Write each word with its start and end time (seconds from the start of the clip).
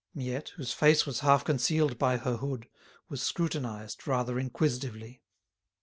Miette, 0.15 0.49
whose 0.55 0.73
face 0.73 1.05
was 1.05 1.19
half 1.19 1.45
concealed 1.45 1.99
by 1.99 2.17
her 2.17 2.37
hood, 2.37 2.67
was 3.07 3.21
scrutinised 3.21 4.07
rather 4.07 4.39
inquisitively. 4.39 5.21